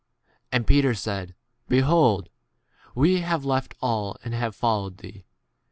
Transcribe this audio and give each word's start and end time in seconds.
B 0.25 0.31
And 0.51 0.65
Peter 0.65 0.95
said, 0.95 1.35
Behold, 1.67 2.29
we 2.95 3.19
have 3.19 3.45
left 3.45 3.75
all 3.81 4.17
and 4.23 4.33
have 4.33 4.55
followed 4.55 4.97
thee. 4.97 5.25